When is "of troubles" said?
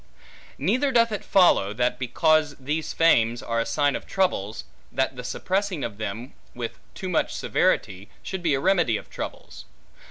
3.95-4.63, 8.97-9.65